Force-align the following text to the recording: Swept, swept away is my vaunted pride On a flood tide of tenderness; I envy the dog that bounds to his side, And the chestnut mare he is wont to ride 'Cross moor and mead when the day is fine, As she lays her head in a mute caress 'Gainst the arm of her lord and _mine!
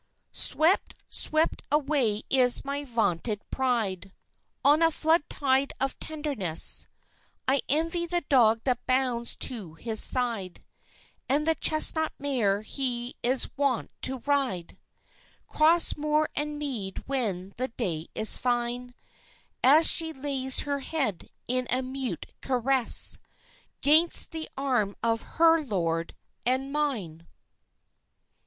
Swept, 0.33 0.95
swept 1.09 1.61
away 1.71 2.23
is 2.27 2.65
my 2.65 2.83
vaunted 2.83 3.39
pride 3.51 4.11
On 4.65 4.81
a 4.81 4.89
flood 4.89 5.29
tide 5.29 5.73
of 5.79 5.99
tenderness; 5.99 6.87
I 7.47 7.61
envy 7.69 8.07
the 8.07 8.21
dog 8.27 8.61
that 8.63 8.83
bounds 8.87 9.35
to 9.35 9.75
his 9.75 10.03
side, 10.03 10.65
And 11.29 11.45
the 11.45 11.53
chestnut 11.53 12.13
mare 12.17 12.63
he 12.63 13.13
is 13.21 13.51
wont 13.55 13.91
to 14.01 14.23
ride 14.25 14.75
'Cross 15.47 15.95
moor 15.97 16.27
and 16.35 16.57
mead 16.57 17.03
when 17.07 17.53
the 17.57 17.67
day 17.67 18.07
is 18.15 18.39
fine, 18.39 18.95
As 19.63 19.87
she 19.87 20.13
lays 20.13 20.61
her 20.61 20.79
head 20.79 21.29
in 21.47 21.67
a 21.69 21.83
mute 21.83 22.25
caress 22.41 23.19
'Gainst 23.81 24.31
the 24.31 24.49
arm 24.57 24.95
of 25.03 25.21
her 25.37 25.63
lord 25.63 26.15
and 26.43 26.73
_mine! 26.73 27.27